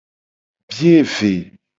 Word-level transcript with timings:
Biye 0.69 1.01
ve. 1.13 1.31